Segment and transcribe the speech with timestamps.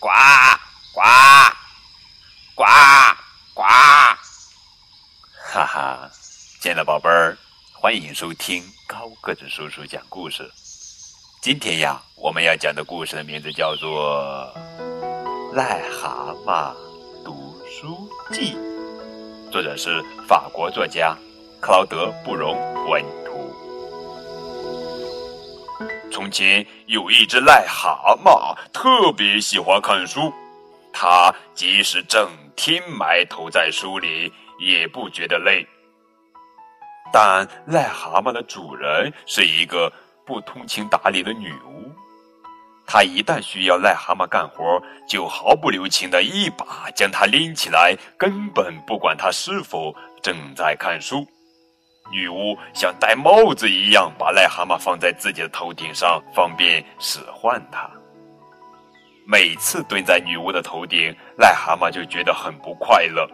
[0.00, 0.08] 呱
[0.94, 1.02] 呱
[2.54, 2.64] 呱
[3.52, 3.62] 呱！
[5.52, 6.10] 哈哈，
[6.60, 7.36] 亲爱的宝贝儿，
[7.72, 10.48] 欢迎收听高个子叔叔讲故事。
[11.42, 14.54] 今天呀，我们要讲的故事的名字叫做
[15.56, 16.72] 《癞蛤蟆
[17.24, 18.54] 读书记》，
[19.50, 21.16] 作者是法国作家
[21.60, 22.56] 克劳德·布容
[22.88, 23.27] 文。
[26.18, 30.34] 从前有一只癞蛤蟆，特别喜欢看书。
[30.92, 35.64] 它即使整天埋头在书里，也不觉得累。
[37.12, 39.92] 但癞蛤蟆的主人是一个
[40.26, 41.88] 不通情达理的女巫，
[42.84, 51.24] 她一旦需要癞蛤蟆干活，就毫不留情的一把将它拎起来，根本不管它是否正在看书。
[52.10, 57.90] 女巫像戴帽子一样把癞蛤蟆放在自己的头顶上，方便使唤它。
[59.26, 63.28] 每次蹲在女巫的头顶，癞蛤蟆就觉得很不快乐。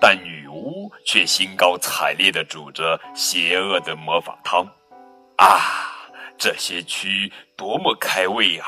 [0.00, 4.64] 但女巫却兴高采烈地煮着邪恶的魔法汤，
[5.36, 5.58] 啊，
[6.36, 8.64] 这些蛆多么开胃呀！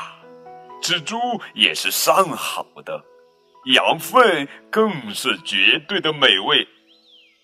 [0.81, 1.17] 蜘蛛
[1.53, 3.03] 也是上好的，
[3.73, 6.67] 羊粪更是绝对的美味。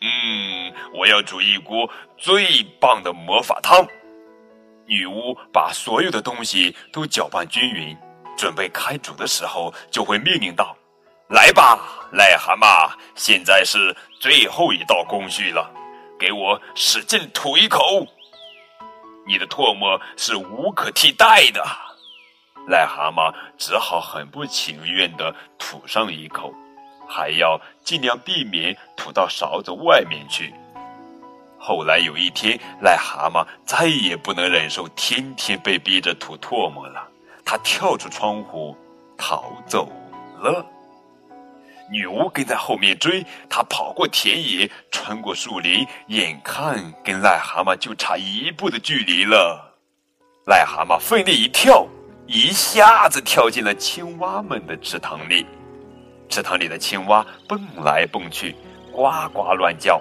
[0.02, 3.86] 嗯，我要煮一锅最棒的魔法汤。
[4.88, 7.98] 女巫把所有的东西都搅拌均匀，
[8.38, 10.76] 准备开煮的时候，就会命令道。
[11.30, 11.80] 来吧，
[12.14, 12.92] 癞蛤蟆！
[13.16, 15.72] 现在是最后一道工序了，
[16.20, 18.08] 给我使劲吐一口。
[19.26, 21.66] 你的唾沫是无可替代的。
[22.68, 26.54] 癞蛤蟆只好很不情愿地吐上一口，
[27.10, 30.54] 还要尽量避免吐到勺子外面去。
[31.68, 37.10] 后来有一天，癞蛤蟆再也不能忍受天天被逼着吐唾沫了，
[37.44, 38.78] 它跳出窗户
[39.18, 39.90] 逃走
[40.38, 40.64] 了。
[41.92, 49.76] 女巫跟在后面追，他跑过田野，穿过树林，眼看跟癞蛤蟆就差一步的距离了。
[50.46, 51.88] 癞蛤蟆奋力一跳，
[52.28, 55.48] 一下子跳进了青蛙们的池塘里。
[56.30, 58.56] 池塘里的青蛙蹦来蹦去，
[58.92, 60.00] 呱呱乱叫。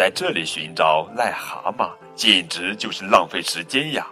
[0.00, 4.06] 在这里寻找癞蛤蟆，简直就是浪费时间呀！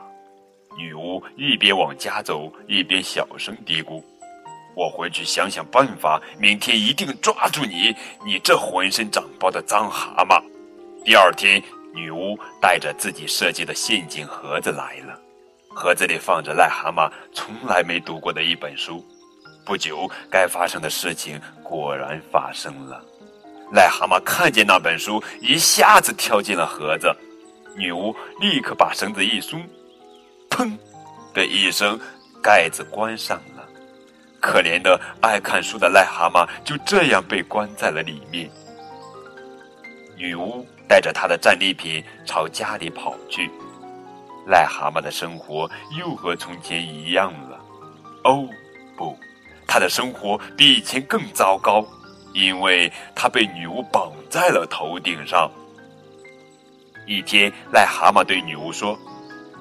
[0.77, 4.05] 女巫一边往家走，一边小声嘀咕。
[4.77, 10.45] 我回去想想办法，明天一定抓住你，你这浑身长包的脏蛤蟆！
[11.07, 11.59] 第二天，
[11.95, 15.19] 女巫带着自己设计的陷阱盒子来了，
[15.71, 19.03] 盒子里放着癞蛤蟆从来没读过的一本书。
[19.65, 23.03] 不久，该发生的事情果然发生了。
[23.73, 27.15] 癞蛤蟆看见那本书，一下子跳进了盒子。
[27.77, 29.63] 女巫立刻把绳子一松，
[30.51, 30.77] 砰
[31.35, 31.99] 的一声，
[32.43, 33.65] 盖子关上了。
[34.41, 38.51] 可怜的爱看书的癞蛤蟆就这样被关在了里面。
[40.17, 43.51] 女巫带着她的战利品朝家里跑去，
[44.49, 47.61] 癞蛤蟆的生活又和从前一样了。
[48.25, 48.49] 哦，
[48.97, 49.17] 不，
[49.67, 51.87] 他的生活比以前更糟糕，
[52.33, 55.51] 因为他被女巫绑在了头顶上。
[57.07, 58.99] 一天，癞蛤蟆对女巫说：“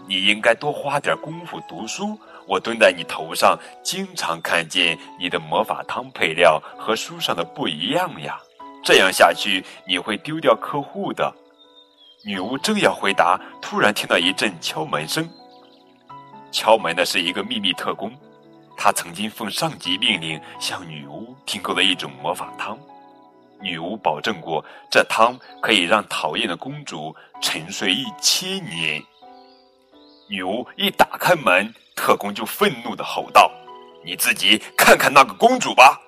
[0.07, 2.17] 你应该多花点功夫读书。”
[2.47, 8.39] 我蹲在你头上，经常看见你的魔法汤配料和书上的不一样呀。
[8.85, 11.33] 这样下去，你会丢掉客户的。
[12.23, 15.29] 女巫正要回答，突然听到一阵敲门声。
[16.49, 18.09] 敲门的是一个秘密特工，
[18.77, 22.77] 他曾经奉上级命令向女巫订购了一种魔法汤。
[23.59, 29.03] 女巫保证过，这汤可以让讨厌的公主沉睡一千年。
[30.29, 31.73] 女巫一打开门。
[31.99, 33.51] 特工就愤怒的吼道
[34.05, 35.99] ：“你自己看看那个公主吧！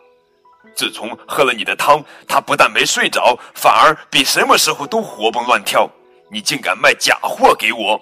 [0.76, 5.90] 自从喝了你的汤，她不但没睡着，反而比什么时候都活蹦乱跳。
[6.32, 8.00] 你竟敢卖假货给我！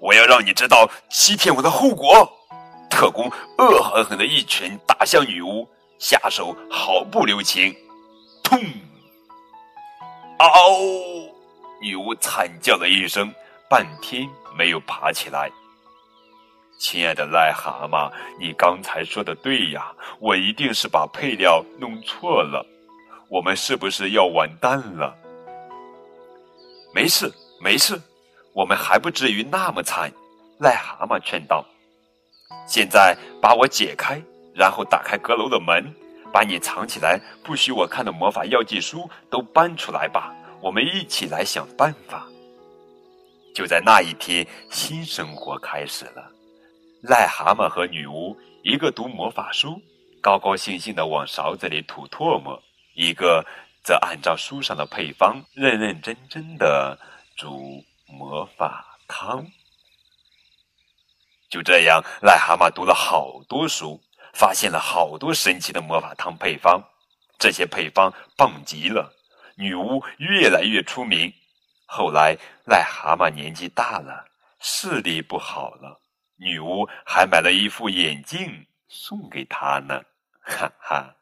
[0.00, 2.28] 我要让你知道欺骗我的后果！”
[3.00, 5.66] 特工恶狠狠的一拳打向女巫，
[5.98, 7.74] 下手毫不留情。
[8.44, 8.60] 痛！
[10.36, 10.46] 嗷！
[11.80, 13.32] 女巫惨叫了一声，
[13.70, 15.50] 半天没有爬起来。
[16.78, 22.66] 亲爱的癞蛤蟆，你刚才说的对呀，我一定是把配料弄错了。
[23.30, 25.16] 我们是不是要完蛋了？
[26.94, 27.32] 没事，
[27.62, 27.98] 没事，
[28.52, 30.12] 我们还不至于那么惨。
[30.60, 31.64] 癞蛤蟆劝道
[32.66, 34.22] ：“现在把我解开，
[34.54, 35.92] 然后打开阁楼的门，
[36.32, 40.34] 把你藏起来不许我看的魔法药剂书都搬出来吧。
[40.60, 42.26] 我们一起来想办法。”
[43.52, 46.30] 就在那一天，新生活开始了。
[47.02, 49.80] 癞蛤蟆和女巫，一个读魔法书，
[50.20, 52.54] 高高兴兴地往勺子里吐唾沫；
[52.94, 53.44] 一个
[53.82, 56.96] 则按照书上的配方，认认真真的
[57.36, 59.44] 煮魔法汤。
[61.50, 64.00] 就这样，癞蛤蟆读了好多书，
[64.32, 66.80] 发现了好多神奇的魔法汤配方。
[67.38, 69.12] 这些配方棒极了，
[69.56, 71.32] 女巫越来越出名。
[71.86, 72.36] 后来，
[72.66, 74.24] 癞蛤蟆年纪大了，
[74.60, 76.00] 视力不好了，
[76.36, 80.00] 女巫还买了一副眼镜送给他呢。
[80.40, 81.16] 哈哈。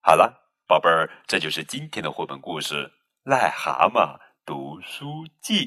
[0.00, 2.92] 好了，宝贝儿，这就是今天的绘本故事
[3.30, 5.66] 《癞蛤蟆读书记》。